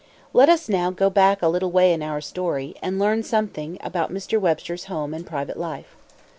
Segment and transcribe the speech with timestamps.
[0.33, 4.11] Let us now go back a little way in our story, and learn something about
[4.11, 4.39] Mr.
[4.39, 5.95] Webster's home and private life.